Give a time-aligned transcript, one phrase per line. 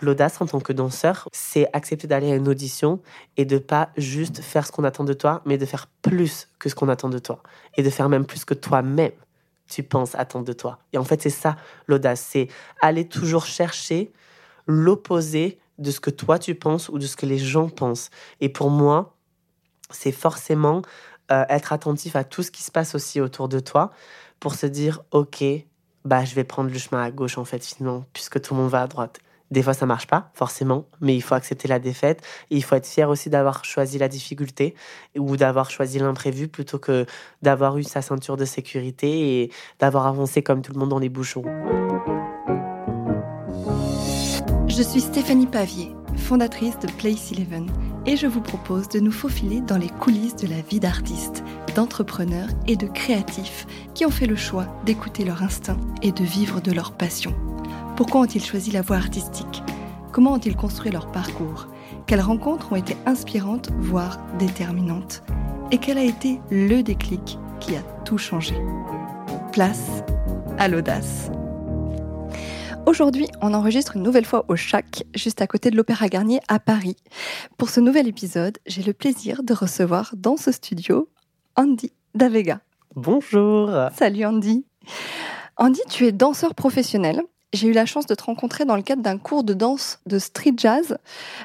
[0.00, 3.00] L'audace en tant que danseur, c'est accepter d'aller à une audition
[3.36, 6.68] et de pas juste faire ce qu'on attend de toi, mais de faire plus que
[6.68, 7.42] ce qu'on attend de toi.
[7.76, 9.12] Et de faire même plus que toi-même
[9.68, 10.78] tu penses attendre de toi.
[10.92, 12.48] Et en fait, c'est ça l'audace, c'est
[12.80, 14.12] aller toujours chercher
[14.66, 18.10] l'opposé de ce que toi tu penses ou de ce que les gens pensent.
[18.40, 19.16] Et pour moi,
[19.90, 20.82] c'est forcément
[21.30, 23.90] euh, être attentif à tout ce qui se passe aussi autour de toi
[24.40, 25.44] pour se dire, ok,
[26.04, 28.70] bah je vais prendre le chemin à gauche en fait finalement, puisque tout le monde
[28.70, 29.18] va à droite.
[29.54, 32.22] Des fois, ça marche pas, forcément, mais il faut accepter la défaite.
[32.50, 34.74] Et il faut être fier aussi d'avoir choisi la difficulté
[35.16, 37.06] ou d'avoir choisi l'imprévu plutôt que
[37.40, 41.08] d'avoir eu sa ceinture de sécurité et d'avoir avancé comme tout le monde dans les
[41.08, 41.44] bouchons.
[44.66, 47.70] Je suis Stéphanie Pavier, fondatrice de Place Eleven,
[48.06, 51.44] et je vous propose de nous faufiler dans les coulisses de la vie d'artistes,
[51.76, 56.60] d'entrepreneurs et de créatifs qui ont fait le choix d'écouter leur instinct et de vivre
[56.60, 57.32] de leur passion.
[57.96, 59.62] Pourquoi ont-ils choisi la voie artistique?
[60.10, 61.68] Comment ont-ils construit leur parcours?
[62.08, 65.22] Quelles rencontres ont été inspirantes, voire déterminantes?
[65.70, 68.56] Et quel a été le déclic qui a tout changé?
[69.52, 70.02] Place
[70.58, 71.30] à l'audace.
[72.84, 76.58] Aujourd'hui, on enregistre une nouvelle fois au Chac, juste à côté de l'Opéra Garnier à
[76.58, 76.96] Paris.
[77.58, 81.08] Pour ce nouvel épisode, j'ai le plaisir de recevoir dans ce studio
[81.54, 82.58] Andy Davega.
[82.96, 83.70] Bonjour.
[83.94, 84.66] Salut Andy.
[85.56, 87.22] Andy, tu es danseur professionnel
[87.54, 90.18] j'ai eu la chance de te rencontrer dans le cadre d'un cours de danse de
[90.18, 90.98] street jazz,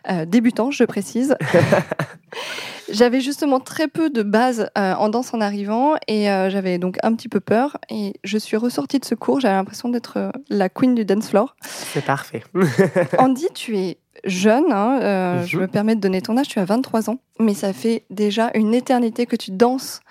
[0.09, 1.35] euh, débutant, je précise.
[2.91, 6.97] j'avais justement très peu de base euh, en danse en arrivant et euh, j'avais donc
[7.03, 7.77] un petit peu peur.
[7.89, 11.55] Et je suis ressortie de ce cours, j'avais l'impression d'être la queen du dance floor.
[11.61, 12.43] C'est parfait.
[13.17, 15.63] Andy, tu es jeune, hein, je mhm.
[15.63, 18.73] me permets de donner ton âge, tu as 23 ans, mais ça fait déjà une
[18.73, 20.01] éternité que tu danses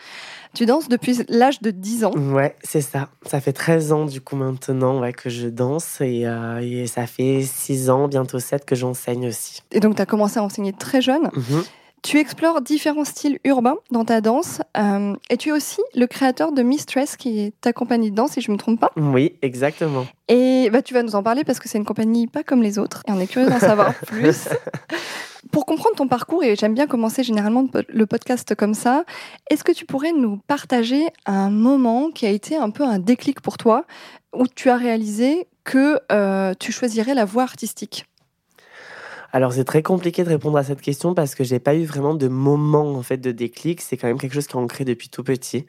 [0.55, 2.13] tu danses depuis l'âge de 10 ans.
[2.13, 3.09] Ouais, c'est ça.
[3.27, 7.43] Ça fait 13 ans du coup maintenant ouais, que je danse et, euh, ça fait
[7.43, 9.63] 6 ans, bientôt 7 que j'enseigne aussi.
[9.73, 11.31] Et donc tu as commencé à enseigner très jeune.
[11.35, 11.65] Mhm.
[12.03, 16.53] Tu explores différents styles urbains dans ta danse euh, et tu es aussi le créateur
[16.53, 18.91] de Mistress qui est ta compagnie de danse si je ne me trompe pas.
[18.97, 20.07] Oui, exactement.
[20.29, 22.79] Et bah, tu vas nous en parler parce que c'est une compagnie pas comme les
[22.79, 24.49] autres et on est curieux d'en savoir plus.
[25.51, 29.05] Pour comprendre ton parcours, et j'aime bien commencer généralement le podcast comme ça,
[29.51, 33.41] est-ce que tu pourrais nous partager un moment qui a été un peu un déclic
[33.41, 33.85] pour toi,
[34.35, 38.07] où tu as réalisé que euh, tu choisirais la voie artistique?
[39.31, 42.15] Alors c'est très compliqué de répondre à cette question parce que j'ai pas eu vraiment
[42.15, 43.83] de moment en fait de déclic.
[43.83, 45.67] C'est quand même quelque chose qui est ancré depuis tout petit.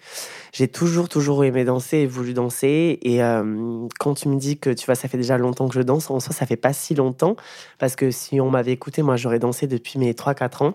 [0.53, 2.99] J'ai toujours toujours aimé danser et voulu danser.
[3.01, 5.81] Et euh, quand tu me dis que tu vois ça fait déjà longtemps que je
[5.81, 7.35] danse, en soi ça fait pas si longtemps
[7.79, 10.73] parce que si on m'avait écouté, moi j'aurais dansé depuis mes 3-4 ans.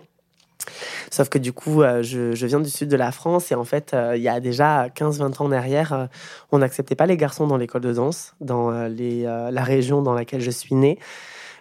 [1.11, 3.93] Sauf que du coup, euh, je, viens du sud de la France et en fait,
[3.93, 6.07] euh, il y a déjà 15-20 ans derrière,
[6.51, 10.51] on n'acceptait pas les garçons dans l'école de danse, dans la région dans laquelle je
[10.51, 10.99] suis née.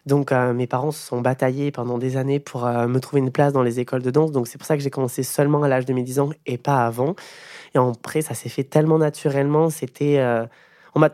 [0.06, 3.30] Donc euh, mes parents se sont bataillés pendant des années pour euh, me trouver une
[3.30, 4.32] place dans les écoles de danse.
[4.32, 6.58] Donc c'est pour ça que j'ai commencé seulement à l'âge de mes 10 ans et
[6.58, 7.14] pas avant.
[7.74, 9.70] Et après, ça s'est fait tellement naturellement.
[9.70, 10.44] C'était, euh,
[10.94, 11.10] on m'a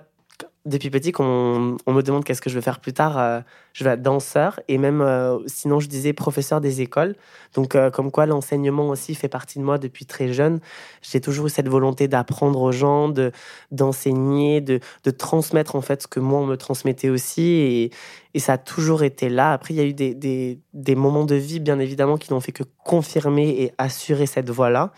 [0.66, 3.40] depuis petit, qu'on on me demande qu'est-ce que je veux faire plus tard, euh,
[3.72, 7.16] je veux être danseur et même euh, sinon je disais professeur des écoles.
[7.54, 10.60] Donc euh, comme quoi l'enseignement aussi fait partie de moi depuis très jeune.
[11.00, 13.32] J'ai toujours eu cette volonté d'apprendre aux gens, de
[13.70, 17.90] d'enseigner, de, de transmettre en fait ce que moi on me transmettait aussi et,
[18.34, 19.52] et ça a toujours été là.
[19.52, 22.40] Après il y a eu des, des, des moments de vie bien évidemment qui n'ont
[22.40, 24.92] fait que confirmer et assurer cette voie-là.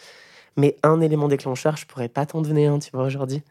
[0.57, 3.43] Mais un élément déclencheur, je pourrais pas t'en donner un, tu vois, aujourd'hui.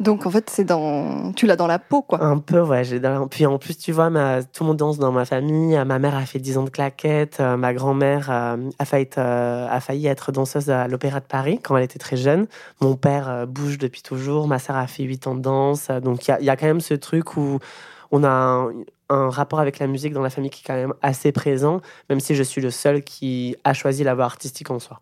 [0.00, 2.22] Donc en fait, c'est dans, tu l'as dans la peau, quoi.
[2.22, 2.84] Un peu, ouais.
[2.84, 4.10] J'ai Puis en plus, tu vois,
[4.42, 5.78] tout le monde danse dans ma famille.
[5.84, 7.38] Ma mère a fait 10 ans de claquettes.
[7.40, 11.24] Euh, ma grand-mère euh, a, failli être, euh, a failli être danseuse à l'Opéra de
[11.24, 12.46] Paris quand elle était très jeune.
[12.80, 14.46] Mon père bouge depuis toujours.
[14.46, 15.88] Ma sœur a fait 8 ans de danse.
[15.88, 17.58] Donc il y, a quand même ce truc où
[18.10, 18.72] on a un,
[19.10, 22.20] un, rapport avec la musique dans la famille qui est quand même assez présent, même
[22.20, 25.00] si je suis le seul qui a choisi la voie artistique en soi.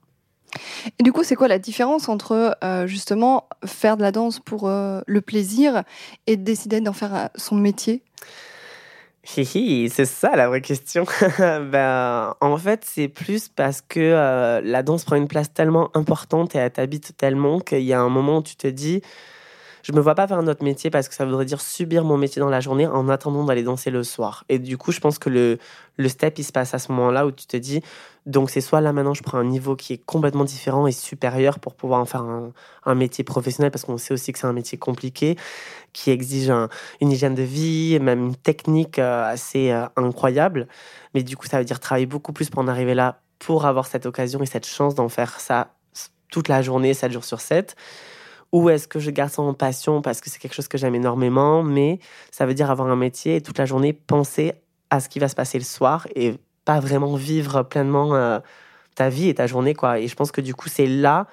[0.99, 4.69] Et du coup, c'est quoi la différence entre euh, justement faire de la danse pour
[4.69, 5.83] euh, le plaisir
[6.27, 8.03] et décider d'en faire euh, son métier?
[9.25, 11.05] C'est ça la vraie question.
[11.39, 16.59] ben, en fait, c'est plus parce que la danse prend une place tellement importante et
[16.59, 19.03] elle t'habite tellement qu'il y a un moment où tu te dis
[19.87, 22.17] je me vois pas faire un autre métier parce que ça voudrait dire subir mon
[22.17, 24.43] métier dans la journée en attendant d'aller danser le soir.
[24.49, 25.59] Et du coup, je pense que le,
[25.97, 27.83] le step, il se passe à ce moment-là où tu te dis,
[28.27, 31.61] donc c'est soit là maintenant, je prends un niveau qui est complètement différent et supérieur
[31.61, 32.51] pour pouvoir en faire un,
[32.85, 35.37] un métier professionnel parce qu'on sait aussi que c'est un métier compliqué
[35.93, 36.51] qui exige
[37.01, 40.67] une hygiène de vie, même une technique euh, assez euh, incroyable.
[41.15, 43.87] Mais du coup, ça veut dire travailler beaucoup plus pour en arriver là pour avoir
[43.87, 45.75] cette occasion et cette chance d'en faire ça
[46.29, 47.77] toute la journée, 7 jours sur 7
[48.57, 50.95] ou est-ce que je garde ça en passion parce que c'est quelque chose que j'aime
[50.95, 52.01] énormément, mais
[52.31, 54.55] ça veut dire avoir un métier et toute la journée penser
[54.89, 58.39] à ce qui va se passer le soir et pas vraiment vivre pleinement euh,
[58.95, 59.75] ta vie et ta journée.
[59.75, 59.99] quoi.
[59.99, 61.27] Et je pense que du coup, c'est là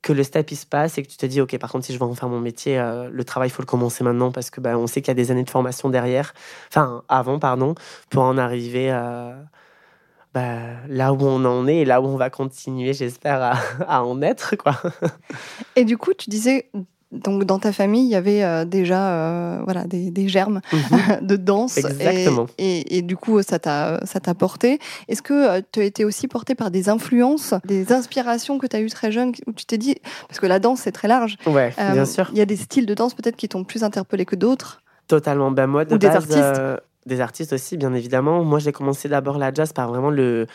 [0.00, 1.92] que le step il se passe et que tu te dis, OK, par contre, si
[1.92, 4.50] je veux en faire mon métier, euh, le travail, il faut le commencer maintenant parce
[4.50, 6.34] que bah, on sait qu'il y a des années de formation derrière,
[6.68, 7.74] enfin, avant, pardon,
[8.10, 8.92] pour en arriver
[10.38, 10.58] bah,
[10.88, 13.54] là où on en est et là où on va continuer, j'espère, à,
[13.88, 14.54] à, en être.
[14.56, 14.80] Quoi.
[15.76, 16.70] Et du coup, tu disais
[17.10, 21.26] donc dans ta famille, il y avait euh, déjà euh, voilà des, des germes mhm.
[21.26, 21.78] de danse.
[21.78, 22.46] Exactement.
[22.58, 24.78] Et, et, du coup, ça t'a porté.
[25.08, 28.76] Est-ce que euh, tu as été aussi porté par des influences, des inspirations que tu
[28.76, 29.96] as eues très jeune où tu t'es dit
[30.28, 31.36] parce que la danse c'est très large.
[31.46, 32.28] Ouais, bien sûr.
[32.32, 34.82] Il y a des styles de danse peut-être qui t'ont plus interpellé que d'autres?
[35.08, 35.50] Totalement.
[35.50, 36.62] Ben moi de Ou base, des artistes.
[37.08, 38.44] Des artistes aussi, bien évidemment.
[38.44, 40.46] Moi, j'ai commencé d'abord la jazz par vraiment le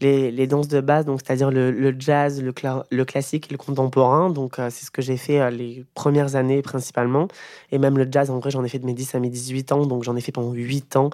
[0.00, 2.52] les, les, danses de base, donc c'est-à-dire le, le, jazz, le,
[2.90, 4.30] le, classique et le contemporain.
[4.30, 7.28] Donc euh, c'est ce que j'ai fait euh, les premières années principalement.
[7.70, 9.72] Et même le jazz, en vrai, j'en ai fait de mes 10 à mes 18
[9.72, 11.10] ans, donc j'en ai fait pendant 8 ans.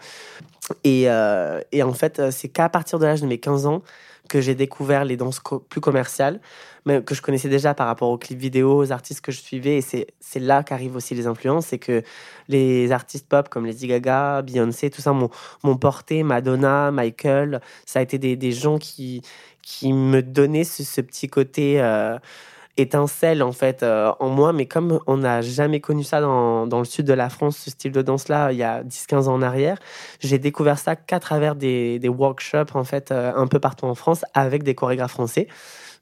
[0.84, 3.82] Et, euh, et en fait, c'est qu'à partir de l'âge de mes 15 ans
[4.28, 6.40] que j'ai découvert les danses plus commerciales,
[6.84, 9.78] mais que je connaissais déjà par rapport aux clips vidéo, aux artistes que je suivais.
[9.78, 11.66] Et c'est là qu'arrivent aussi les influences.
[11.66, 12.02] C'est que
[12.48, 17.60] les artistes pop comme Lady Gaga, Beyoncé, tout ça m'ont porté, Madonna, Michael.
[17.86, 19.22] Ça a été des, des gens qui,
[19.62, 21.80] qui me donnaient ce, ce petit côté.
[21.80, 22.18] Euh,
[22.78, 26.78] étincelle en fait euh, en moi, mais comme on n'a jamais connu ça dans, dans,
[26.78, 29.42] le sud de la France, ce style de danse-là, il y a 10-15 ans en
[29.42, 29.78] arrière,
[30.20, 33.94] j'ai découvert ça qu'à travers des, des, workshops en fait euh, un peu partout en
[33.94, 35.48] France avec des chorégraphes français.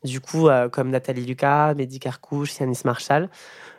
[0.05, 3.29] Du coup, euh, comme Nathalie Lucas, Mehdi Carcouche, Yanis Marshall,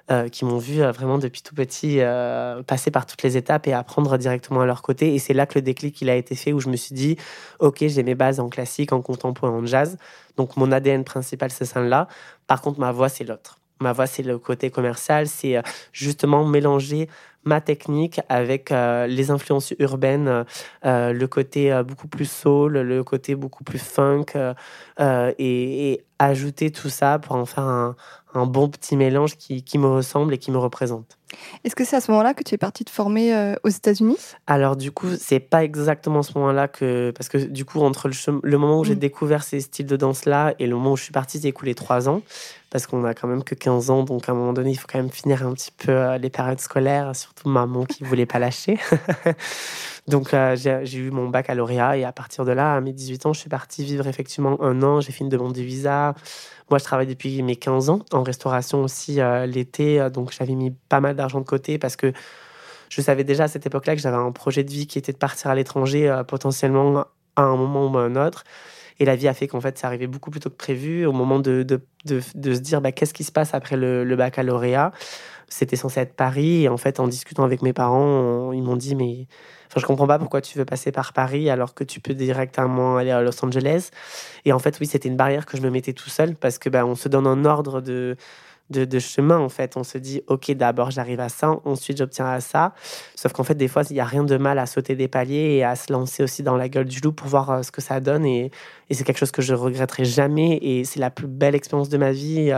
[0.10, 3.68] euh, qui m'ont vu euh, vraiment depuis tout petit euh, passer par toutes les étapes
[3.68, 5.14] et apprendre directement à leur côté.
[5.14, 7.18] Et c'est là que le déclic il a été fait où je me suis dit,
[7.60, 9.98] ok, j'ai mes bases en classique, en contemporain, en jazz.
[10.38, 12.08] Donc mon ADN principal c'est celle-là.
[12.48, 13.60] Par contre, ma voix c'est l'autre.
[13.82, 15.62] Ma voix c'est le côté commercial, c'est
[15.92, 17.10] justement mélanger
[17.44, 20.46] ma technique avec les influences urbaines,
[20.84, 24.26] le côté beaucoup plus soul, le côté beaucoup plus funk,
[25.00, 27.96] et, et, ajouter tout ça pour en faire un,
[28.34, 31.18] un bon petit mélange qui, qui, me ressemble et qui me représente.
[31.64, 34.18] Est-ce que c'est à ce moment-là que tu es partie te former euh, aux États-Unis?
[34.48, 38.08] Alors du coup, c'est pas exactement à ce moment-là que parce que du coup entre
[38.08, 39.00] le, le moment où j'ai mm.
[39.00, 41.76] découvert ces styles de danse là et le moment où je suis partie, c'est écoulé
[41.76, 42.22] trois ans
[42.70, 44.88] parce qu'on a quand même que 15 ans, donc à un moment donné, il faut
[44.92, 48.40] quand même finir un petit peu euh, les périodes scolaires, surtout maman qui voulait pas
[48.40, 48.78] lâcher.
[50.08, 53.34] donc euh, j'ai eu mon baccalauréat et à partir de là, à mes 18 ans,
[53.34, 55.00] je suis partie vivre effectivement un an.
[55.00, 56.07] J'ai fait une demande de visa.
[56.70, 60.72] Moi, je travaille depuis mes 15 ans en restauration aussi euh, l'été, donc j'avais mis
[60.90, 62.12] pas mal d'argent de côté parce que
[62.90, 65.18] je savais déjà à cette époque-là que j'avais un projet de vie qui était de
[65.18, 67.06] partir à l'étranger euh, potentiellement
[67.36, 68.44] à un moment ou à un autre.
[69.00, 71.06] Et la vie a fait qu'en fait, ça arrivait beaucoup plus tôt que prévu.
[71.06, 74.92] Au moment de, de, de, se dire bah, qu'est-ce qui se passe après le baccalauréat,
[75.48, 76.64] c'était censé être Paris.
[76.64, 79.28] Et en fait, en discutant avec mes parents, ils m'ont dit mais
[79.70, 82.98] Enfin, je comprends pas pourquoi tu veux passer par Paris alors que tu peux directement
[82.98, 83.90] aller à Los Angeles.
[84.46, 86.70] Et en fait, oui, c'était une barrière que je me mettais tout seul parce que
[86.70, 88.16] ben, on se donne un ordre de,
[88.70, 89.76] de, chemin en fait.
[89.76, 92.74] On se dit ok d'abord j'arrive à ça, ensuite j'obtiens à ça.
[93.16, 95.58] Sauf qu'en fait des fois il n'y a rien de mal à sauter des paliers
[95.58, 97.82] et à se lancer aussi dans la gueule du loup pour voir euh, ce que
[97.82, 98.52] ça donne et,
[98.90, 101.98] et c'est quelque chose que je regretterai jamais et c'est la plus belle expérience de
[101.98, 102.52] ma vie.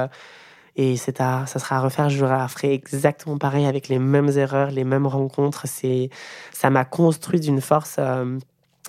[0.81, 4.71] Et c'est à, ça sera à refaire, je ferai exactement pareil avec les mêmes erreurs,
[4.71, 5.67] les mêmes rencontres.
[5.67, 6.09] C'est,
[6.53, 8.39] ça m'a construit d'une force euh,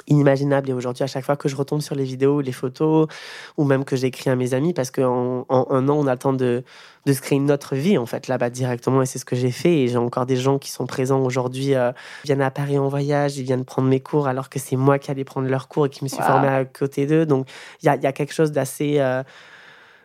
[0.06, 0.70] inimaginable.
[0.70, 3.08] Et aujourd'hui, à chaque fois que je retombe sur les vidéos, les photos,
[3.56, 6.18] ou même que j'écris à mes amis, parce qu'en en, un an, on a le
[6.18, 6.62] temps de,
[7.06, 9.02] de se créer une autre vie, en fait, là-bas directement.
[9.02, 9.80] Et c'est ce que j'ai fait.
[9.80, 11.90] Et j'ai encore des gens qui sont présents aujourd'hui, euh,
[12.22, 15.10] viennent à Paris en voyage, ils viennent prendre mes cours, alors que c'est moi qui
[15.10, 16.24] allais prendre leurs cours et qui me suis wow.
[16.24, 17.26] formée à côté d'eux.
[17.26, 17.48] Donc,
[17.82, 19.00] il y a, y a, quelque chose d'assez.
[19.00, 19.24] Euh,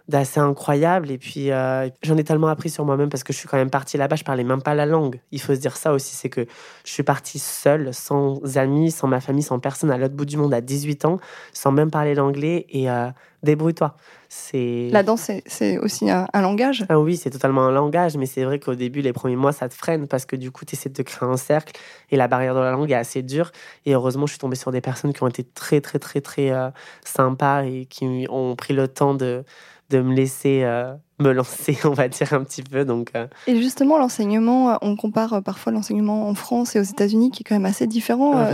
[0.07, 1.09] d'assez incroyable.
[1.11, 3.69] Et puis, euh, j'en ai tellement appris sur moi-même parce que je suis quand même
[3.69, 5.19] partie là-bas, je parlais même pas la langue.
[5.31, 6.45] Il faut se dire ça aussi, c'est que
[6.83, 10.37] je suis partie seule, sans amis, sans ma famille, sans personne, à l'autre bout du
[10.37, 11.19] monde à 18 ans,
[11.53, 12.65] sans même parler l'anglais.
[12.69, 13.09] Et euh,
[13.41, 13.95] débrouille-toi.
[14.27, 14.89] C'est...
[14.91, 18.43] La danse, c'est aussi un, un, langage ah Oui, c'est totalement un langage, mais c'est
[18.43, 20.89] vrai qu'au début, les premiers mois, ça te freine parce que du coup, tu essaies
[20.89, 21.73] de créer un cercle
[22.11, 23.51] et la barrière de la langue est assez dure.
[23.85, 26.51] Et heureusement, je suis tombée sur des personnes qui ont été très, très, très, très
[26.51, 26.69] euh,
[27.05, 29.45] sympas et qui ont pris le temps de,
[29.89, 32.85] de me laisser euh, me lancer, on va dire un petit peu.
[32.85, 33.27] Donc, euh...
[33.47, 37.43] Et justement, l'enseignement, euh, on compare parfois l'enseignement en France et aux États-Unis, qui est
[37.43, 38.33] quand même assez différent.
[38.35, 38.51] Ah,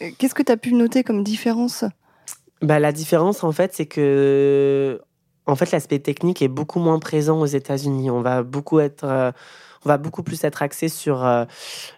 [0.00, 0.14] oui.
[0.18, 1.84] Qu'est-ce que tu as pu noter comme différence?
[2.62, 5.00] Bah, La différence, en fait, c'est que
[5.46, 8.10] en fait, l'aspect technique est beaucoup moins présent aux États-Unis.
[8.10, 9.32] On va beaucoup être
[9.84, 11.44] on va beaucoup plus être axé sur euh,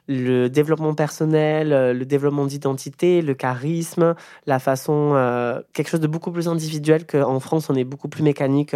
[0.09, 4.15] le développement personnel, euh, le développement d'identité, le charisme,
[4.47, 8.23] la façon, euh, quelque chose de beaucoup plus individuel qu'en France, on est beaucoup plus
[8.23, 8.75] mécanique.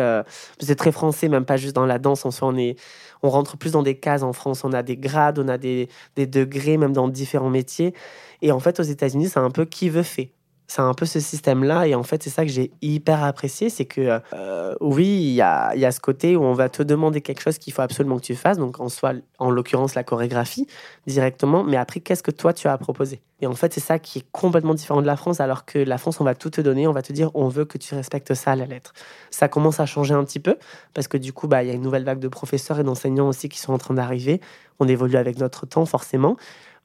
[0.59, 2.25] c'est très français, même pas juste dans la danse.
[2.25, 2.77] En soi, on est,
[3.23, 4.65] on rentre plus dans des cases en France.
[4.65, 7.95] On a des grades, on a des, des degrés, même dans différents métiers.
[8.43, 10.34] Et en fait, aux États-Unis, c'est un peu qui veut fait
[10.67, 11.87] c'est un peu ce système-là.
[11.87, 13.69] Et en fait, c'est ça que j'ai hyper apprécié.
[13.69, 16.83] C'est que, euh, oui, il y a, y a, ce côté où on va te
[16.83, 18.59] demander quelque chose qu'il faut absolument que tu fasses.
[18.59, 20.67] Donc, en soit, en l'occurrence, la chorégraphie
[21.07, 21.65] directement.
[21.65, 23.21] Mais après, qu'est-ce que toi, tu as à proposer?
[23.41, 25.41] Et en fait, c'est ça qui est complètement différent de la France.
[25.41, 26.87] Alors que la France, on va tout te donner.
[26.87, 28.95] On va te dire, on veut que tu respectes ça à la lettre.
[29.31, 30.57] Ça commence à changer un petit peu.
[30.95, 33.29] Parce que du coup, bah, il y a une nouvelle vague de professeurs et d'enseignants
[33.29, 34.41] aussi qui sont en train d'arriver.
[34.81, 36.37] On évolue avec notre temps, forcément.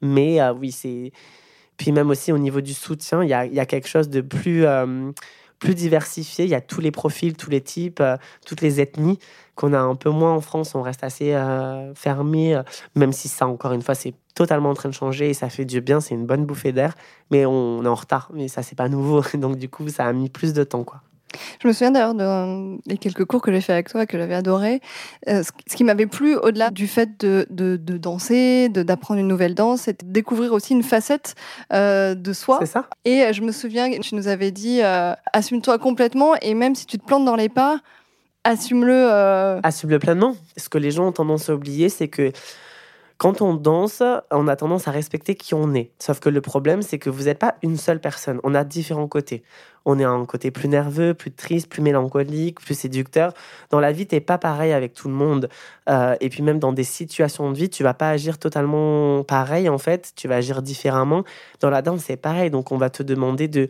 [0.01, 1.11] Mais euh, oui, c'est
[1.79, 5.11] puis même aussi au niveau du soutien, il y a, quelque chose de plus, euh,
[5.59, 6.43] plus diversifié.
[6.43, 9.17] Il y a tous les profils, tous les types, euh, toutes les ethnies
[9.55, 10.75] qu'on a un peu moins en France.
[10.75, 12.61] On reste assez euh, fermé,
[12.95, 15.63] même si ça, encore une fois, c'est totalement en train de changer et ça fait
[15.63, 16.01] du bien.
[16.01, 16.95] C'est une bonne bouffée d'air,
[17.31, 18.29] mais on est en retard.
[18.33, 19.23] Mais ça, c'est pas nouveau.
[19.35, 21.01] Donc du coup, ça a mis plus de temps, quoi.
[21.61, 22.13] Je me souviens d'ailleurs
[22.85, 24.81] des quelques cours que j'ai fait avec toi, que j'avais adoré.
[25.27, 29.55] Euh, ce qui m'avait plu, au-delà du fait de, de, de danser, d'apprendre une nouvelle
[29.55, 31.35] danse, c'était de découvrir aussi une facette
[31.73, 32.57] euh, de soi.
[32.61, 32.87] C'est ça.
[33.05, 34.81] Et euh, je me souviens, tu nous avais dit,
[35.33, 37.79] assume-toi complètement, et même si tu te plantes dans les pas,
[38.43, 39.59] assume-le.
[39.63, 40.35] Assume-le pleinement.
[40.57, 42.31] Ce que les gens ont tendance à oublier, c'est que
[43.19, 45.91] quand on danse, on a tendance à respecter qui on est.
[45.99, 48.39] Sauf que le problème, c'est que vous n'êtes pas une seule personne.
[48.45, 49.43] On a différents côtés.
[49.83, 53.33] On est un côté plus nerveux, plus triste, plus mélancolique, plus séducteur.
[53.71, 55.49] Dans la vie, tu n'es pas pareil avec tout le monde.
[55.89, 59.67] Euh, et puis même dans des situations de vie, tu vas pas agir totalement pareil
[59.67, 60.13] en fait.
[60.15, 61.25] Tu vas agir différemment.
[61.59, 62.49] Dans la danse, c'est pareil.
[62.49, 63.67] Donc on va te demander de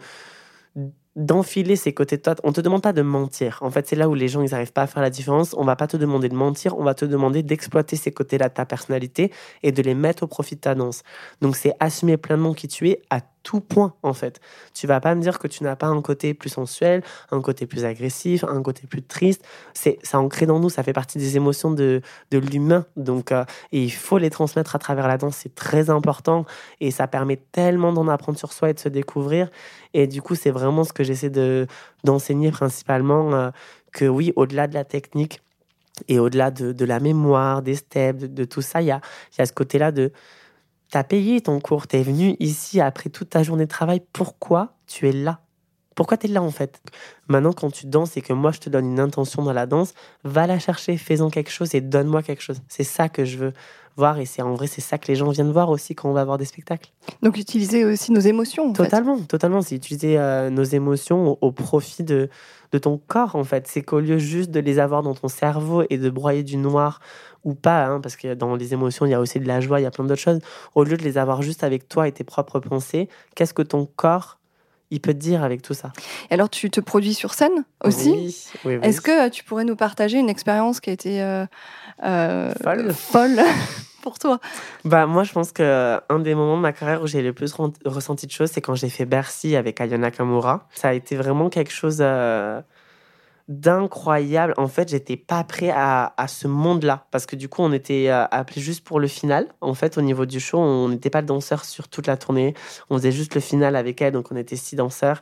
[1.15, 2.35] d'enfiler ces côtés de toi.
[2.43, 3.59] On te demande pas de mentir.
[3.61, 5.53] En fait, c'est là où les gens ils n'arrivent pas à faire la différence.
[5.57, 8.53] On va pas te demander de mentir, on va te demander d'exploiter ces côtés-là de
[8.53, 9.31] ta personnalité
[9.63, 11.03] et de les mettre au profit de ta danse.
[11.41, 14.39] Donc c'est assumer pleinement qui tu es à tout point en fait.
[14.73, 17.65] Tu vas pas me dire que tu n'as pas un côté plus sensuel, un côté
[17.65, 19.43] plus agressif, un côté plus triste.
[19.73, 22.85] C'est ça ancré dans nous, ça fait partie des émotions de, de l'humain.
[22.95, 26.45] Donc euh, il faut les transmettre à travers la danse, c'est très important
[26.79, 29.49] et ça permet tellement d'en apprendre sur soi et de se découvrir.
[29.93, 31.67] Et du coup, c'est vraiment ce que j'essaie de
[32.03, 33.49] d'enseigner principalement euh,
[33.91, 35.41] que oui, au-delà de la technique
[36.07, 39.01] et au-delà de, de, la mémoire, des steps, de, de tout ça, il y a,
[39.37, 40.11] y a ce côté-là de
[40.91, 44.01] tu as payé ton cours, tu es venu ici après toute ta journée de travail,
[44.13, 45.41] pourquoi tu es là?
[45.95, 46.81] Pourquoi tu es là en fait?
[47.27, 49.93] Maintenant, quand tu danses et que moi je te donne une intention dans la danse,
[50.23, 52.61] va la chercher, fais-en quelque chose et donne-moi quelque chose.
[52.69, 53.53] C'est ça que je veux
[53.95, 56.13] voir et c'est en vrai c'est ça que les gens viennent voir aussi quand on
[56.13, 56.91] va voir des spectacles.
[57.21, 58.73] Donc utiliser aussi nos émotions.
[58.73, 59.61] totalement, totalement.
[59.61, 62.29] C'est utiliser euh, nos émotions au, profit de,
[62.71, 63.67] de ton corps en fait.
[63.67, 66.99] C'est qu'au lieu juste de les avoir dans ton cerveau et de broyer du noir
[67.43, 69.79] ou pas, hein, parce que dans les émotions, il y a aussi de la joie,
[69.79, 70.39] il y a plein d'autres choses.
[70.75, 73.85] Au lieu de les avoir juste avec toi et tes propres pensées, qu'est-ce que ton
[73.85, 74.38] corps
[74.91, 75.91] il peut te dire avec tout ça.
[76.29, 78.45] Et alors, tu te produis sur scène aussi?
[78.65, 81.45] Oui, Est-ce que euh, tu pourrais nous partager une expérience qui a été euh,
[82.03, 83.39] euh, folle, folle
[84.01, 84.39] pour toi?
[84.85, 87.53] Bah moi, je pense que un des moments de ma carrière où j'ai le plus
[87.85, 90.67] ressenti de choses, c'est quand j'ai fait Bercy avec Ayana Kamura.
[90.73, 92.03] Ça a été vraiment quelque chose
[93.49, 94.53] d'incroyable.
[94.57, 98.05] En fait, j'étais pas prêt à, à ce monde-là parce que du coup, on était
[98.09, 99.47] euh, appelé juste pour le final.
[99.59, 102.53] En fait, au niveau du show, on n'était pas danseur sur toute la tournée.
[102.91, 105.21] On faisait juste le final avec elle, donc on était six danseurs.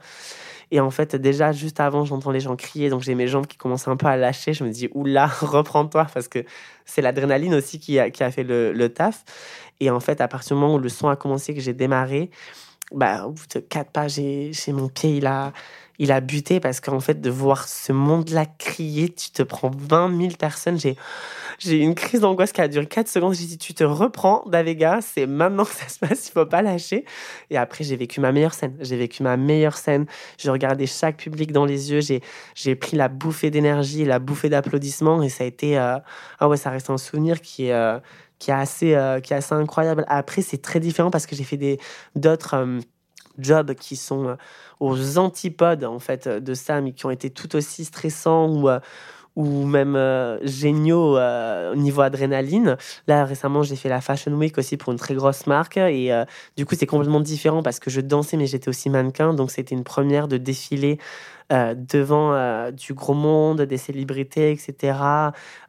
[0.71, 3.55] Et en fait, déjà, juste avant, j'entends les gens crier, donc j'ai mes jambes qui
[3.55, 4.51] commencent un peu à lâcher.
[4.51, 6.43] Je me dis, oula, reprends-toi, parce que
[6.85, 9.23] c'est l'adrénaline aussi qui a, qui a fait le, le, taf.
[9.79, 12.29] Et en fait, à partir du moment où le son a commencé, que j'ai démarré,
[12.93, 15.53] bah, au bout de quatre pas, j'ai mon pied, il a,
[15.99, 20.15] il a buté parce qu'en fait, de voir ce monde-là crier, tu te prends 20
[20.15, 20.79] 000 personnes.
[20.79, 20.95] J'ai,
[21.57, 23.33] j'ai une crise d'angoisse qui a duré 4 secondes.
[23.33, 26.61] J'ai dit, tu te reprends, Davega, c'est maintenant que ça se passe, il faut pas
[26.61, 27.05] lâcher.
[27.49, 28.75] Et après, j'ai vécu ma meilleure scène.
[28.79, 30.05] J'ai vécu ma meilleure scène.
[30.37, 32.01] J'ai regardé chaque public dans les yeux.
[32.01, 32.21] J'ai,
[32.53, 35.23] j'ai pris la bouffée d'énergie, la bouffée d'applaudissements.
[35.23, 35.97] Et ça a été, euh,
[36.39, 37.99] ah ouais, ça reste un souvenir qui est, euh,
[38.37, 40.05] qui est assez, euh, qui est assez incroyable.
[40.07, 41.79] Après, c'est très différent parce que j'ai fait des,
[42.15, 42.67] d'autres,
[43.39, 44.35] jobs qui sont
[44.79, 48.79] aux antipodes en fait de mais qui ont été tout aussi stressants ou euh,
[49.37, 52.75] ou même euh, géniaux au niveau adrénaline.
[53.07, 55.77] Là, récemment, j'ai fait la Fashion Week aussi pour une très grosse marque.
[55.77, 56.11] Et
[56.57, 59.33] du coup, c'est complètement différent parce que je dansais, mais j'étais aussi mannequin.
[59.33, 60.97] Donc, c'était une première de défiler
[61.53, 64.99] euh, devant euh, du gros monde, des célébrités, etc.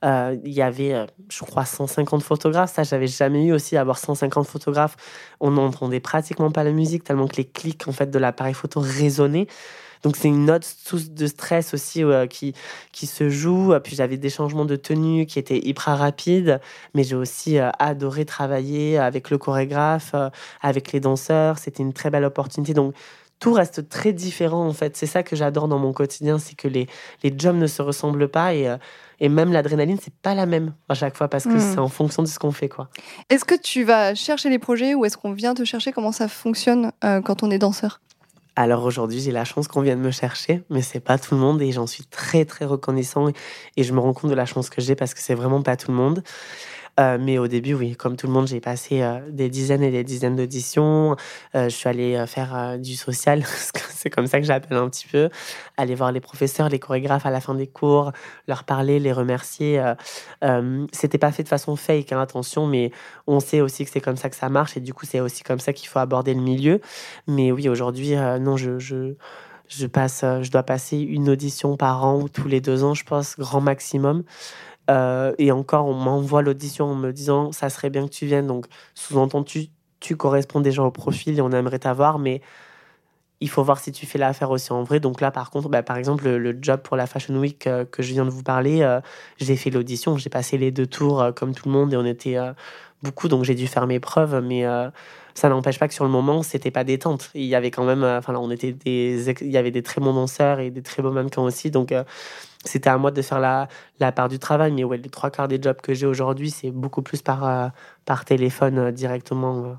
[0.04, 2.72] Euh, il y avait, je crois, 150 photographes.
[2.74, 4.96] Ça, j'avais jamais eu aussi avoir 150 photographes.
[5.38, 8.80] On n'entendait pratiquement pas la musique tellement que les clics en fait de l'appareil photo
[8.80, 9.46] résonnaient.
[10.02, 12.54] Donc c'est une autre source de stress aussi qui,
[12.92, 13.74] qui se joue.
[13.82, 16.60] Puis j'avais des changements de tenue qui étaient hyper rapides,
[16.94, 20.14] mais j'ai aussi adoré travailler avec le chorégraphe,
[20.60, 21.58] avec les danseurs.
[21.58, 22.74] C'était une très belle opportunité.
[22.74, 22.94] Donc
[23.38, 24.96] tout reste très différent en fait.
[24.96, 26.86] C'est ça que j'adore dans mon quotidien, c'est que les,
[27.22, 28.76] les jobs ne se ressemblent pas et, euh,
[29.20, 31.72] et même l'adrénaline, c'est pas la même à chaque fois parce que hmm.
[31.72, 32.68] c'est en fonction de ce qu'on fait.
[32.68, 32.88] quoi.
[33.30, 35.92] Est-ce que tu vas chercher les projets ou est-ce qu'on vient te chercher?
[35.92, 38.00] Comment ça fonctionne euh, quand on est danseur?
[38.60, 41.62] Alors aujourd'hui, j'ai la chance qu'on vienne me chercher, mais c'est pas tout le monde
[41.62, 43.28] et j'en suis très très reconnaissant
[43.76, 45.76] et je me rends compte de la chance que j'ai parce que c'est vraiment pas
[45.76, 46.24] tout le monde.
[46.98, 49.90] Euh, mais au début, oui, comme tout le monde, j'ai passé euh, des dizaines et
[49.90, 51.16] des dizaines d'auditions.
[51.54, 53.44] Euh, je suis allée faire du social,
[53.90, 55.28] c'est comme ça que j'appelle un petit peu.
[55.76, 58.12] Aller voir les professeurs, les chorégraphes à la fin des cours,
[58.48, 59.82] leur parler, les remercier.
[60.92, 62.90] C'était pas fait de façon fake, hein, attention, mais
[63.26, 65.42] on sait aussi que c'est comme ça que ça marche et du coup, c'est aussi
[65.42, 66.80] comme ça qu'il faut aborder le milieu.
[67.26, 72.28] Mais oui, aujourd'hui, non, je, je passe, je dois passer une audition par an ou
[72.28, 74.24] tous les deux ans, je pense, grand maximum.
[74.90, 78.46] Euh, et encore, on m'envoie l'audition en me disant ça serait bien que tu viennes.
[78.46, 79.68] Donc, sous-entendu,
[80.00, 82.40] tu, corresponds déjà au profil et on aimerait t'avoir, mais
[83.40, 85.00] il faut voir si tu fais l'affaire aussi en vrai.
[85.00, 88.02] Donc là, par contre, bah, par exemple, le, job pour la Fashion Week euh, que
[88.02, 89.00] je viens de vous parler, euh,
[89.38, 92.36] j'ai fait l'audition, j'ai passé les deux tours comme tout le monde et on était
[93.02, 94.64] beaucoup, donc j'ai dû faire mes preuves, mais
[95.38, 97.30] ça n'empêche pas que sur le moment, c'était pas détente.
[97.34, 100.00] Il y avait quand même, enfin là, on était des, il y avait des très
[100.00, 101.92] bons danseurs et des très beaux mannequins aussi, donc
[102.64, 103.68] c'était à moi de faire la,
[104.00, 104.72] la part du travail.
[104.72, 107.68] Mais ouais, les trois quarts des jobs que j'ai aujourd'hui, c'est beaucoup plus par, euh,
[108.04, 109.78] par téléphone euh, directement.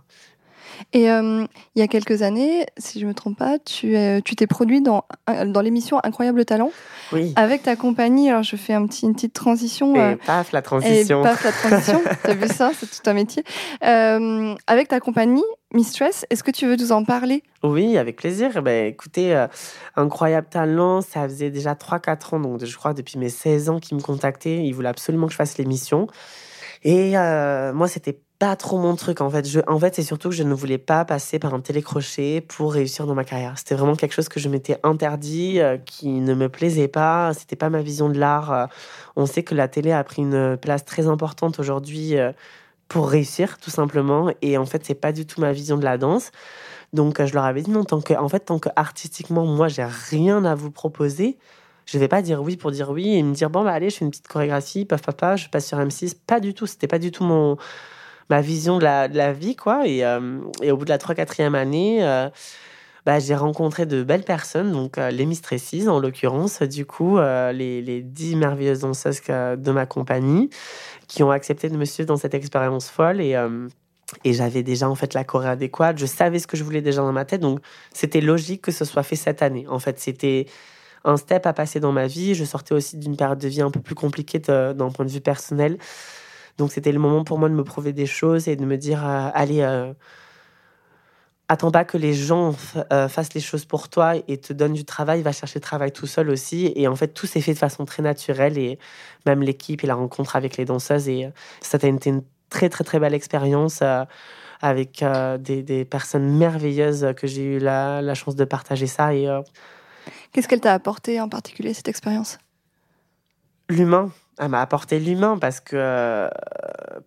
[0.96, 1.44] Euh.
[1.44, 3.96] Et il y a quelques années, si je ne me trompe pas, tu
[4.26, 5.04] tu t'es produit dans,
[5.46, 6.72] dans l'émission Incroyable Talent.
[7.12, 7.34] Oui.
[7.36, 8.30] Avec ta compagnie.
[8.30, 9.96] Alors, je fais un petit, une petite transition.
[9.96, 11.20] Et paf, la transition.
[11.22, 12.02] Et paf, la transition.
[12.24, 12.72] tu as vu ça?
[12.78, 13.44] C'est tout un métier.
[13.82, 17.44] avec ta compagnie, Mistress, est-ce que tu veux nous en parler?
[17.62, 18.64] Oui, avec plaisir.
[18.64, 19.46] Ben, écoutez, euh,
[19.96, 23.96] Incroyable Talent, ça faisait déjà 3-4 ans, donc je crois depuis mes 16 ans qu'ils
[23.96, 24.66] me contactaient.
[24.66, 26.08] Ils voulaient absolument que je fasse l'émission.
[26.84, 29.48] Et euh, moi, c'était pas trop mon truc en fait.
[29.48, 32.74] Je, en fait, c'est surtout que je ne voulais pas passer par un télécrochet pour
[32.74, 33.58] réussir dans ma carrière.
[33.58, 37.34] C'était vraiment quelque chose que je m'étais interdit, euh, qui ne me plaisait pas.
[37.34, 38.70] C'était pas ma vision de l'art.
[39.16, 42.16] on sait que la télé a pris une place très importante aujourd'hui
[42.88, 44.32] pour réussir, tout simplement.
[44.42, 46.32] Et en fait, c'est pas du tout ma vision de la danse.
[46.94, 49.86] Donc, je leur avais dit non, tant que, en fait, tant que artistiquement, moi, j'ai
[49.86, 51.38] rien à vous proposer,
[51.86, 53.98] je vais pas dire oui pour dire oui et me dire bon, bah allez, je
[53.98, 56.16] fais une petite chorégraphie, paf, papa, je passe sur M6.
[56.28, 56.68] Pas du tout.
[56.68, 57.58] C'était pas du tout mon,
[58.30, 59.88] ma vision de la, vie, quoi.
[59.88, 60.40] Et, euh,
[60.70, 62.30] au bout de la 3-4e année, euh,
[63.06, 67.82] bah, j'ai rencontré de belles personnes, donc euh, les Mistresses en l'occurrence, du coup, les,
[67.82, 70.50] les 10 merveilleuses danseuses de ma compagnie
[71.08, 73.36] qui ont accepté de me suivre dans cette expérience folle et
[74.24, 75.98] et j'avais déjà en fait la choré adéquate.
[75.98, 77.60] Je savais ce que je voulais déjà dans ma tête, donc
[77.94, 79.68] c'était logique que ce soit fait cette année.
[79.68, 80.48] En fait, c'était
[81.06, 82.36] un step à passer dans ma vie.
[82.36, 85.22] Je sortais aussi d'une période de vie un peu plus compliquée d'un point de vue
[85.22, 85.78] personnel.
[86.60, 89.08] Donc c'était le moment pour moi de me prouver des choses et de me dire
[89.08, 89.94] euh, allez, euh,
[91.48, 92.54] attends pas que les gens
[92.92, 95.94] euh, fassent les choses pour toi et te donnent du travail, va chercher le travail
[95.94, 96.74] tout seul aussi.
[96.76, 98.78] Et en fait, tout s'est fait de façon très naturelle et
[99.26, 101.08] même l'équipe et la rencontre avec les danseuses.
[101.08, 103.82] Et ça a été une très, très, très belle expérience
[104.62, 105.02] avec
[105.40, 109.14] des, des, personnes merveilleuses que j'ai eu la, la, chance de partager ça.
[109.14, 109.30] Et
[110.34, 112.38] Qu'est-ce qu'elle t'a apporté en particulier, cette expérience?
[113.70, 116.30] L'humain elle m'a apporté l'humain parce que,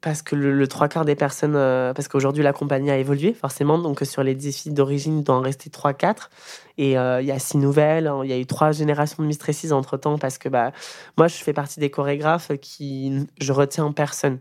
[0.03, 3.79] parce que le, trois quarts des personnes, euh, parce qu'aujourd'hui la compagnie a évolué forcément,
[3.79, 6.31] donc sur les dix filles d'origine, il doit en rester trois, quatre.
[6.77, 8.21] Et euh, il y a six nouvelles, hein.
[8.23, 10.73] il y a eu trois générations de mistresses entre temps parce que bah,
[11.17, 14.39] moi je fais partie des chorégraphes qui je retiens en personne.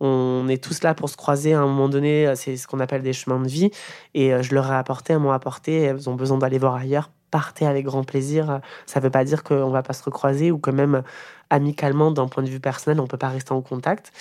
[0.00, 3.02] On est tous là pour se croiser à un moment donné, c'est ce qu'on appelle
[3.02, 3.70] des chemins de vie.
[4.14, 7.10] Et euh, je leur ai apporté, elles m'ont apporté, elles ont besoin d'aller voir ailleurs
[7.34, 8.60] partez avec grand plaisir.
[8.86, 11.02] Ça ne veut pas dire qu'on ne va pas se recroiser ou que même
[11.50, 14.12] amicalement, d'un point de vue personnel, on ne peut pas rester en contact.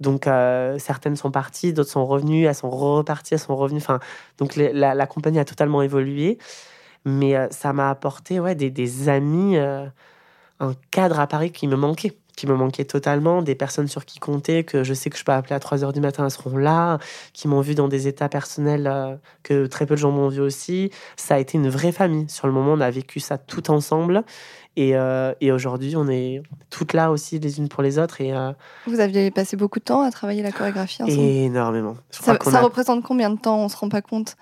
[0.00, 3.78] Donc, euh, certaines sont parties, d'autres sont revenues, elles sont reparties, elles sont revenues.
[3.78, 4.00] Enfin,
[4.36, 6.36] donc, la, compagnie a totalement évolué.
[7.06, 9.86] Mais euh, ça m'a apporté ouais, des, amis, euh,
[10.60, 14.20] un cadre à Paris qui me manquait qui me manquait totalement, des personnes sur qui
[14.20, 16.56] compter, que je sais que je peux appeler à 3 heures du matin, elles seront
[16.56, 16.98] là,
[17.32, 20.40] qui m'ont vu dans des états personnels euh, que très peu de gens m'ont vu
[20.40, 20.92] aussi.
[21.16, 22.28] Ça a été une vraie famille.
[22.28, 24.22] Sur le moment, on a vécu ça tout ensemble.
[24.76, 28.20] Et, euh, et aujourd'hui, on est toutes là aussi les unes pour les autres.
[28.20, 28.52] Et, euh,
[28.86, 31.20] Vous aviez passé beaucoup de temps à travailler la chorégraphie ensemble?
[31.20, 31.96] Énormément.
[32.10, 33.58] ça, représente combien de temps?
[33.58, 34.36] On ne se rend pas compte?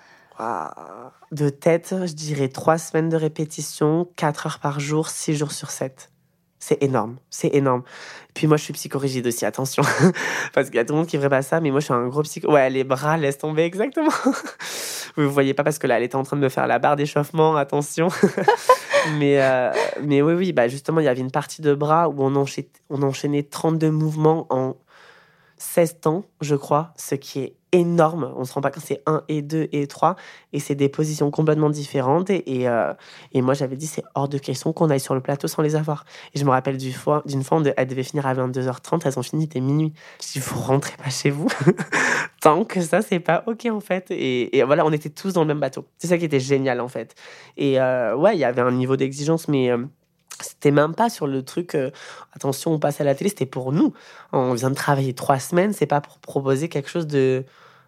[1.31, 5.71] De tête, je dirais trois semaines de répétition, 4 heures par jour, 6 jours sur
[5.71, 6.11] 7.
[6.59, 7.83] C'est énorme, c'est énorme.
[8.33, 9.83] Puis moi, je suis psychorigide aussi, attention.
[10.53, 11.93] Parce qu'il y a tout le monde qui ne pas ça, mais moi, je suis
[11.93, 12.51] un gros psycho.
[12.51, 14.11] Ouais, les bras, laisse tomber, exactement.
[15.17, 16.95] Vous voyez pas parce que là, elle était en train de me faire la barre
[16.95, 18.09] d'échauffement, attention.
[19.17, 19.71] mais, euh,
[20.03, 22.69] mais oui, oui, bah justement, il y avait une partie de bras où on enchaînait,
[22.91, 24.75] on enchaînait 32 mouvements en
[25.57, 28.31] 16 temps, je crois, ce qui est énorme.
[28.35, 30.15] On se rend pas compte, c'est 1 et 2 et 3.
[30.53, 32.29] Et c'est des positions complètement différentes.
[32.29, 32.93] Et, et, euh,
[33.33, 35.75] et moi, j'avais dit, c'est hors de question qu'on aille sur le plateau sans les
[35.75, 36.05] avoir.
[36.33, 37.61] Et je me rappelle d'une fois, d'une fois,
[38.03, 39.93] finir à 22h30, elles ont fini, c'était minuit.
[40.21, 41.47] Je dis, vous rentrez pas chez vous.
[42.41, 44.11] Tant que ça, c'est pas OK, en fait.
[44.11, 45.85] Et, et, voilà, on était tous dans le même bateau.
[45.97, 47.15] C'est ça qui était génial, en fait.
[47.57, 49.71] Et euh, ouais, il y avait un niveau d'exigence, mais...
[49.71, 49.85] Euh,
[50.41, 51.91] c'était même pas sur le truc, euh,
[52.33, 53.93] attention, on passe à la télé, c'était pour nous.
[54.33, 57.43] On vient de travailler trois semaines, c'est pas pour proposer quelque chose de,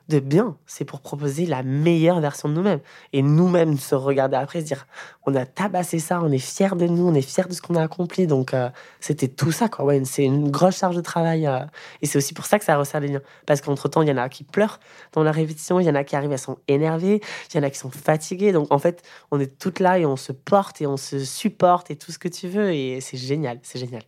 [0.09, 2.79] de bien, c'est pour proposer la meilleure version de nous-mêmes.
[3.13, 4.87] Et nous-mêmes se regarder après, se dire,
[5.25, 7.75] on a tabassé ça, on est fiers de nous, on est fiers de ce qu'on
[7.75, 8.27] a accompli.
[8.27, 8.69] Donc, euh,
[8.99, 9.93] c'était tout ça, quoi.
[10.03, 11.45] C'est une grosse charge de travail.
[11.47, 11.59] Euh,
[12.01, 13.21] et c'est aussi pour ça que ça resserre les liens.
[13.45, 14.79] Parce qu'entre-temps, il y en a qui pleurent
[15.13, 17.21] dans la répétition, il y en a qui arrivent, elles sont énervées,
[17.53, 18.51] il y en a qui sont fatiguées.
[18.51, 21.91] Donc, en fait, on est toutes là et on se porte et on se supporte
[21.91, 22.71] et tout ce que tu veux.
[22.73, 24.03] Et c'est génial, c'est génial.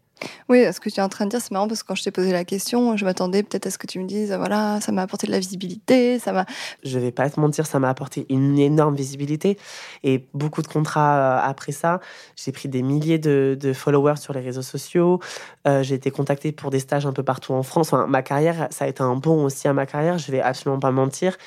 [0.50, 2.04] Oui, ce que tu es en train de dire, c'est marrant parce que quand je
[2.04, 4.92] t'ai posé la question, je m'attendais peut-être à ce que tu me dises, voilà, ça
[4.92, 6.46] m'a apporté de la visibilité, ça m'a.
[6.84, 9.58] Je vais pas te mentir, ça m'a apporté une énorme visibilité
[10.04, 12.00] et beaucoup de contrats euh, après ça.
[12.36, 15.20] J'ai pris des milliers de, followers sur les réseaux sociaux.
[15.68, 17.94] Euh, j'ai été contactée pour des stages un peu partout en France.
[17.94, 20.18] ma carrière, ça a été un bon aussi à ma carrière.
[20.18, 21.38] Je vais absolument pas mentir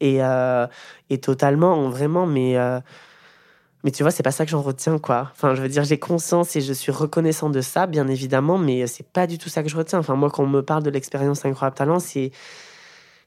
[0.00, 0.66] et, euh,
[1.10, 2.56] et totalement, vraiment, mais
[3.86, 5.30] mais tu vois, c'est pas ça que j'en retiens, quoi.
[5.30, 8.84] Enfin, je veux dire, j'ai conscience et je suis reconnaissant de ça, bien évidemment, mais
[8.88, 10.00] c'est pas du tout ça que je retiens.
[10.00, 12.32] Enfin, moi, quand on me parle de l'expérience incroyable talent, c'est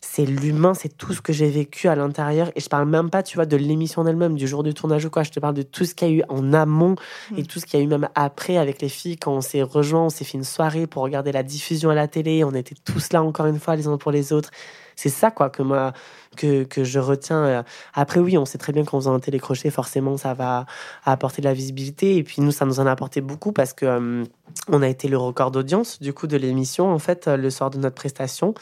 [0.01, 2.51] c'est l'humain, c'est tout ce que j'ai vécu à l'intérieur.
[2.57, 5.09] Et je parle même pas, tu vois, de l'émission elle-même, du jour du tournage ou
[5.09, 5.23] quoi.
[5.23, 6.95] Je te parle de tout ce qu'il y a eu en amont
[7.37, 7.47] et mm.
[7.47, 9.15] tout ce qu'il y a eu même après avec les filles.
[9.15, 12.09] Quand on s'est rejoints, on s'est fait une soirée pour regarder la diffusion à la
[12.09, 12.43] télé.
[12.43, 14.51] On était tous là encore une fois, les uns pour les autres
[14.99, 15.93] c'est ça quoi que moi
[16.35, 17.45] que, que je retiens.
[17.45, 17.63] Euh.
[17.93, 20.65] Après oui, on sait très bien qu'en faisant un télécrochet, forcément ça va
[21.05, 23.85] apporter de la visibilité et puis nous ça nous en a apporté beaucoup parce que
[23.85, 24.23] euh,
[24.67, 27.77] on a été le record d'audience du coup de l'émission en fait le soir de
[27.77, 28.53] notre prestation.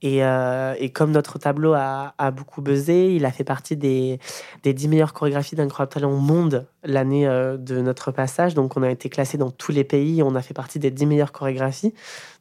[0.00, 4.20] Et, euh, et, comme notre tableau a, a, beaucoup buzzé, il a fait partie des,
[4.62, 8.54] des 10 meilleures chorégraphies d'incroyable talent au monde l'année euh, de notre passage.
[8.54, 10.22] Donc, on a été classé dans tous les pays.
[10.22, 11.94] On a fait partie des 10 meilleures chorégraphies.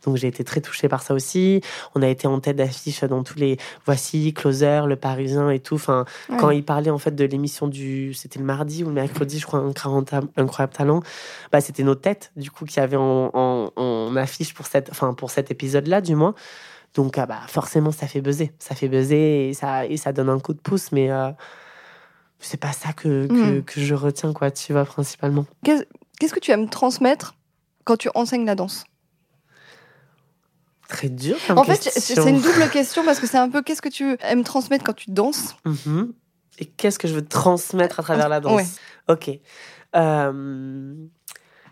[0.05, 1.61] Donc, j'ai été très touchée par ça aussi.
[1.95, 5.75] On a été en tête d'affiche dans tous les Voici, Closer, Le Parisien et tout.
[5.75, 6.05] Enfin,
[6.39, 8.13] quand il parlait en fait de l'émission du.
[8.13, 11.01] C'était le mardi ou le mercredi, je crois, Incroyable Talent.
[11.51, 15.15] Bah, c'était nos têtes, du coup, qui avaient en, en, en affiche pour, cette, enfin,
[15.15, 16.35] pour cet épisode-là, du moins.
[16.97, 18.51] Donc, ah bah, forcément, ça fait buzzer.
[18.57, 21.29] Ça fait buzzer et ça, et ça donne un coup de pouce, mais euh,
[22.39, 23.63] c'est pas ça que, que, hmm.
[23.63, 25.45] que, je retiens, quoi, tu vois, principalement.
[25.63, 27.35] Qu'est-ce que tu aimes transmettre
[27.83, 28.83] quand tu enseignes la danse?
[30.89, 31.37] Très dur.
[31.49, 34.43] en fait, c'est une double question parce que c'est un peu qu'est-ce que tu aimes
[34.43, 35.55] transmettre quand tu danses?
[35.67, 36.11] Mm-hmm.
[36.57, 38.77] Et qu'est-ce que je veux transmettre à travers la danse?
[39.07, 39.29] Ok.
[39.95, 40.95] Euh,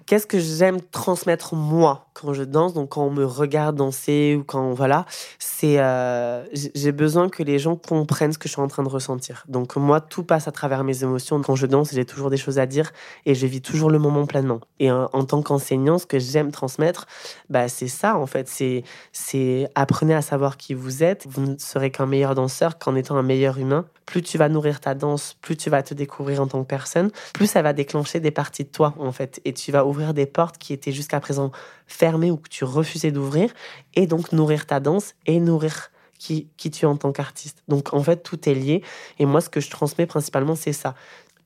[0.06, 2.05] qu'est-ce que j'aime transmettre moi?
[2.16, 5.06] Quand je danse donc quand on me regarde danser ou quand voilà
[5.38, 8.90] c'est euh, j'ai besoin que les gens comprennent ce que je suis en train de
[8.90, 9.44] ressentir.
[9.50, 11.42] Donc moi tout passe à travers mes émotions.
[11.42, 12.92] Quand je danse j'ai toujours des choses à dire
[13.26, 14.62] et je vis toujours le moment pleinement.
[14.80, 17.06] Et en, tant qu'enseignant ce que j'aime transmettre
[17.50, 18.48] bah c'est ça en fait.
[18.48, 21.28] C'est c'est apprenez à savoir qui vous êtes.
[21.30, 23.86] Vous ne serez qu'un meilleur danseur qu'en étant un meilleur humain.
[24.06, 27.10] Plus tu vas nourrir ta danse plus tu vas te découvrir en tant que personne
[27.34, 29.42] plus ça va déclencher des parties de toi en fait.
[29.44, 31.52] Et tu vas ouvrir des portes qui étaient jusqu'à présent
[31.88, 33.52] fermées ou que tu refusais d'ouvrir,
[33.94, 37.64] et donc nourrir ta danse et nourrir qui, qui tu es en tant qu'artiste.
[37.68, 38.84] Donc en fait, tout est lié.
[39.20, 40.96] Et moi, ce que je transmets principalement, c'est ça.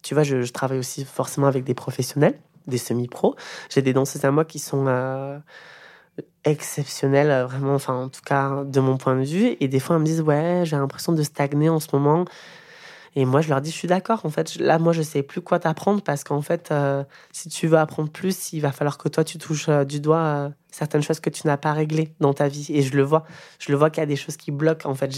[0.02, 3.36] Tu vois, je, travaille aussi forcément avec des professionnels, des semi-pros.
[3.69, 5.38] J'ai des danseuses à moi qui sont euh,
[6.45, 9.58] exceptionnelles, vraiment, enfin en tout cas de mon point de vue.
[9.60, 12.26] Et des fois, elles me disent, ouais, j'ai l'impression de stagner en ce moment.
[13.15, 14.22] Et moi, je leur dis, je suis d'accord.
[14.24, 17.67] En fait, là, moi, je sais plus quoi t'apprendre parce qu'en fait, euh, si tu
[17.67, 21.02] veux apprendre plus, il va falloir que toi, tu touches euh, du doigt euh, certaines
[21.02, 22.67] choses que tu n'as pas réglées dans ta vie.
[22.69, 23.26] Et je le vois.
[23.60, 24.88] Je le vois qu'il y a des choses qui bloquent.
[24.89, 25.15] En fait,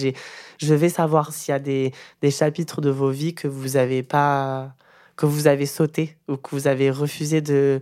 [0.60, 1.92] je vais savoir s'il y a des,
[2.32, 4.74] chapitres de vos vies que vous avez pas,
[5.18, 7.82] que vous avez sauté ou que vous avez refusé de,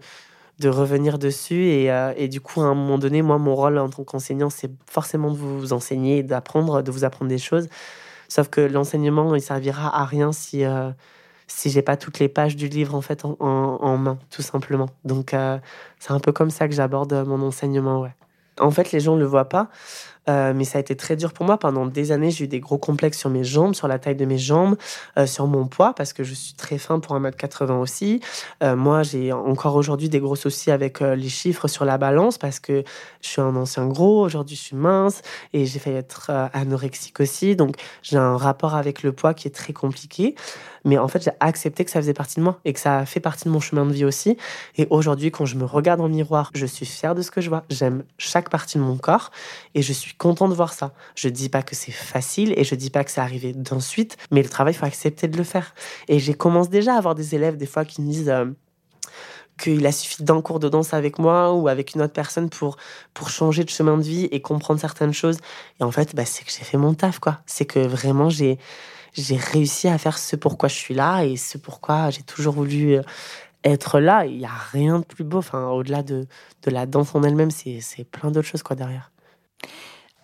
[0.66, 1.66] revenir dessus.
[1.68, 5.32] Et, du coup, à un moment donné, moi, mon rôle en tant qu'enseignant, c'est forcément
[5.32, 7.68] de vous enseigner, d'apprendre, de vous apprendre des choses.
[8.30, 10.92] Sauf que l'enseignement, il servira à rien si euh,
[11.48, 14.88] si j'ai pas toutes les pages du livre en fait en, en, main, tout simplement.
[15.04, 15.58] Donc euh,
[16.00, 18.14] c'est un peu comme ça que j'aborde mon enseignement, ouais.
[18.60, 19.70] En fait, les gens ne le voient pas,
[20.28, 21.58] Euh, mais ça a été très dur pour moi.
[21.58, 24.26] Pendant des années, j'ai eu des gros complexes sur mes jambes, sur la taille de
[24.26, 24.76] mes jambes,
[25.18, 28.22] euh, sur mon poids, parce que je suis très fin pour 1m80 aussi.
[28.64, 32.60] Euh, moi, j'ai encore aujourd'hui des gros soucis avec les chiffres sur la balance, parce
[32.60, 32.84] que
[33.22, 35.22] je suis un ancien gros, aujourd'hui je suis mince,
[35.54, 37.56] et j'ai failli être anorexique aussi.
[37.56, 40.36] Donc j'ai un rapport avec le poids qui est très compliqué.
[40.86, 43.06] Mais en fait, j'ai accepté que ça faisait partie de moi et que ça a
[43.06, 44.38] fait partie de mon chemin de vie aussi.
[44.78, 47.50] Et aujourd'hui, quand je me regarde le miroir, je suis fière de ce que je
[47.50, 47.64] vois.
[47.70, 49.32] J'aime chaque partie de mon corps
[49.76, 50.94] et je suis contente de voir ça.
[51.16, 54.42] Je dis pas que c'est facile et je dis pas que c'est arrivé d'ensuite, mais
[54.42, 55.74] le travail, il faut accepter de le faire.
[56.08, 58.46] Et j'ai commencé déjà à avoir des élèves des fois qui me disent euh,
[59.60, 62.78] qu'il a suffi d'un cours de danse avec moi ou avec une autre personne pour,
[63.14, 65.38] pour changer de chemin de vie et comprendre certaines choses.
[65.80, 67.40] Et en fait, bah, c'est que j'ai fait mon taf, quoi.
[67.46, 68.58] C'est que vraiment, j'ai,
[69.14, 72.96] j'ai réussi à faire ce pourquoi je suis là et ce pourquoi j'ai toujours voulu
[72.96, 73.02] euh,
[73.64, 74.26] être là.
[74.26, 75.40] Il n'y a rien de plus beau.
[75.40, 76.28] Enfin, au-delà de,
[76.64, 79.12] de la danse en elle-même, c'est, c'est plein d'autres choses, quoi, derrière.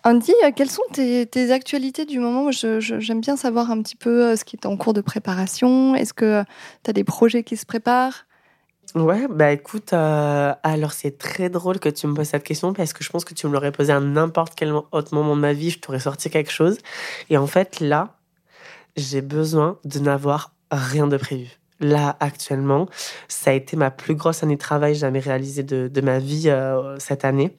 [0.06, 2.52] Andy, euh, quelles sont tes, actualités du moment?
[2.52, 5.96] J'aime bien savoir un petit peu euh, ce qui est en cours de préparation.
[5.96, 6.44] Est-ce que
[6.84, 8.24] tu as des projets qui se préparent?
[8.94, 13.02] Ouais, bah écoute, alors c'est très drôle que tu me poses cette question parce que
[13.02, 15.70] je pense que tu me l'aurais posé à n'importe quel autre moment de ma vie,
[15.70, 16.78] je t'aurais sorti quelque chose.
[17.28, 18.14] Et en fait, là,
[18.96, 21.58] j'ai besoin de n'avoir rien de prévu.
[21.80, 22.88] Là, actuellement,
[23.26, 26.96] ça a été ma plus grosse année de travail jamais réalisée de, ma vie euh,
[27.00, 27.58] cette année.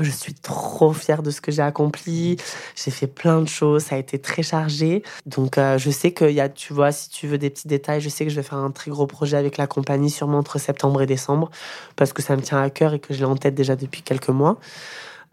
[0.00, 2.38] Je suis trop fière de ce que j'ai accompli.
[2.82, 3.84] J'ai fait plein de choses.
[3.84, 5.02] Ça a été très chargé.
[5.26, 8.00] Donc, euh, je sais qu'il y a, tu vois, si tu veux des petits détails,
[8.00, 10.58] je sais que je vais faire un très gros projet avec la compagnie, sûrement entre
[10.58, 11.50] septembre et décembre,
[11.94, 14.00] parce que ça me tient à cœur et que je l'ai en tête déjà depuis
[14.00, 14.58] quelques mois.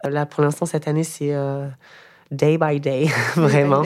[0.04, 1.66] Là, pour l'instant, cette année, c'est euh,
[2.30, 3.82] day by day, vraiment.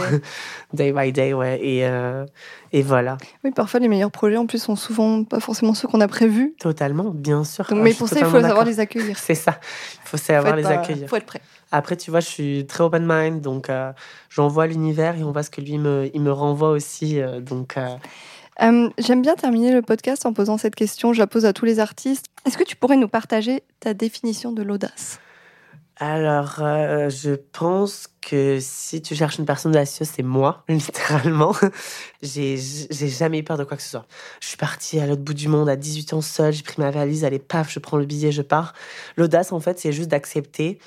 [0.72, 1.58] Day by day, ouais.
[1.62, 2.26] Et, euh,
[2.72, 3.16] et voilà.
[3.42, 6.54] Oui, parfois les meilleurs projets en plus sont souvent pas forcément ceux qu'on a prévus.
[6.58, 7.66] Totalement, bien sûr.
[7.74, 9.18] mais pour ça, il faut savoir les accueillir.
[9.18, 9.58] C'est ça.
[10.04, 11.04] Il faut savoir les accueillir.
[11.04, 11.40] Il faut être prêt.
[11.72, 13.92] Après, tu vois, je suis très open mind, donc euh,
[14.28, 17.20] j'envoie l'univers et on voit ce que lui me, il me renvoie aussi.
[17.20, 17.76] Euh, donc.
[18.60, 21.12] J'aime bien terminer le podcast en posant cette question.
[21.12, 22.26] Je la pose à tous les artistes.
[22.46, 25.18] Est-ce que tu pourrais nous partager ta définition de l'audace?
[25.96, 31.54] Alors, euh, je pense que si tu cherches une personne audacieuse, c'est moi, littéralement.
[32.20, 34.06] j'ai, jamais eu peur de quoi que ce soit.
[34.40, 36.90] Je suis partie à l'autre bout du monde à 18 ans seule, j'ai pris ma
[36.90, 38.74] valise, allez, paf, je prends le billet, je pars.
[39.16, 40.78] L'audace, en fait, c'est juste d'accepter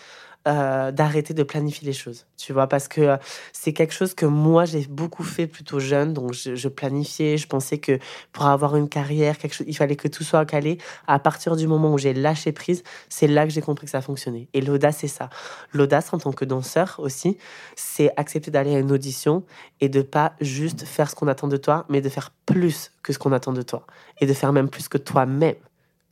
[0.48, 3.18] euh, d'arrêter de planifier les choses, tu vois, parce que euh,
[3.52, 7.80] c'est quelque chose que moi j'ai beaucoup fait plutôt jeune, donc je, planifiais, je pensais
[7.80, 8.00] que
[8.32, 10.78] pour avoir une carrière, quelque chose, il fallait que tout soit calé.
[11.06, 14.02] À partir du moment où j'ai lâché prise, c'est là que j'ai compris que ça
[14.02, 14.48] fonctionnait.
[14.54, 15.30] Et l'audace, c'est ça.
[15.74, 17.38] L'audace en tant que danseur aussi,
[17.76, 19.44] c'est accepter d'aller à une audition
[19.82, 23.12] et de pas juste faire ce qu'on attend de toi, mais de faire plus que
[23.12, 23.86] ce qu'on attend de toi
[24.22, 25.56] et de faire même plus que toi-même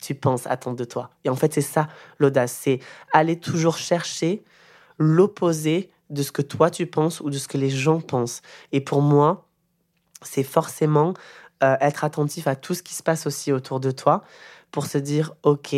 [0.01, 1.10] tu penses attendre de toi.
[1.23, 1.88] Et en fait, c'est ça
[2.19, 2.79] l'audace, c'est
[3.13, 4.43] aller toujours chercher
[4.97, 8.41] l'opposé de ce que toi tu penses ou de ce que les gens pensent.
[8.71, 9.47] Et pour moi,
[10.21, 11.13] c'est forcément
[11.63, 14.23] euh, être attentif à tout ce qui se passe aussi autour de toi
[14.71, 15.75] pour se dire, ok,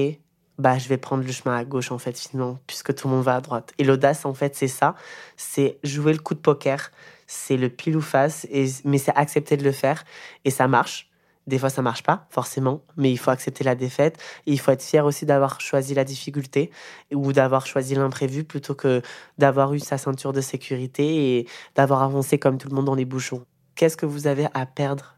[0.57, 3.23] bah je vais prendre le chemin à gauche en fait finalement, puisque tout le monde
[3.23, 3.73] va à droite.
[3.77, 4.95] Et l'audace en fait c'est ça,
[5.35, 6.91] c'est jouer le coup de poker,
[7.27, 8.47] c'est le pile ou face,
[8.83, 10.03] mais c'est accepter de le faire
[10.45, 11.09] et ça marche.
[11.47, 14.21] Des fois, ça marche pas, forcément, mais il faut accepter la défaite.
[14.45, 16.71] Et il faut être fier aussi d'avoir choisi la difficulté
[17.13, 19.01] ou d'avoir choisi l'imprévu plutôt que
[19.37, 23.05] d'avoir eu sa ceinture de sécurité et d'avoir avancé comme tout le monde dans les
[23.05, 23.43] bouchons.
[23.75, 25.15] Qu'est-ce que vous avez à perdre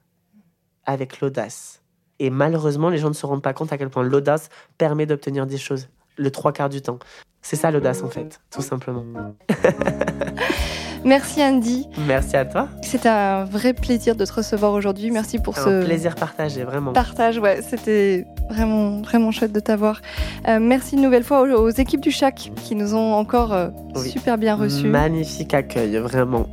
[0.85, 1.81] avec l'audace?
[2.19, 5.47] Et malheureusement, les gens ne se rendent pas compte à quel point l'audace permet d'obtenir
[5.47, 6.99] des choses le trois quarts du temps.
[7.41, 9.05] C'est ça l'audace en fait, tout simplement.
[11.05, 11.88] Merci Andy.
[12.07, 12.67] Merci à toi.
[12.81, 15.12] C'était un vrai plaisir de te recevoir aujourd'hui.
[15.12, 16.93] Merci pour ce plaisir partagé, vraiment.
[16.93, 20.01] Partage, ouais, c'était vraiment vraiment chouette de t'avoir.
[20.47, 24.38] Euh, merci une nouvelle fois aux, équipes du Chac qui nous ont encore euh, super
[24.38, 24.88] bien reçus.
[24.88, 26.47] Magnifique accueil, vraiment.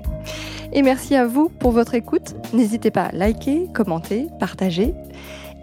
[0.73, 2.35] Et merci à vous pour votre écoute.
[2.53, 4.95] N'hésitez pas à liker, commenter, partager.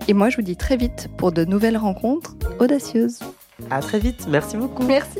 [0.07, 3.19] Et moi, je vous dis très vite pour de nouvelles rencontres audacieuses.
[3.69, 4.27] À très vite.
[4.27, 4.83] Merci beaucoup.
[4.83, 5.19] Merci.